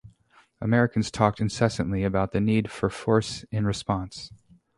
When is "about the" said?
2.03-2.41